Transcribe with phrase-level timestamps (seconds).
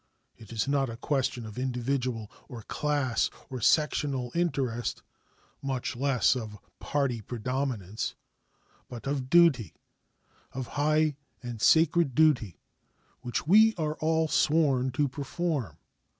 [0.35, 5.03] It is not a question of individual or class or sectional interest,
[5.61, 8.15] much less of party predominance,
[8.89, 9.75] but of duty
[10.53, 12.57] of high and sacred duty
[13.19, 15.77] which we are all sworn to perform.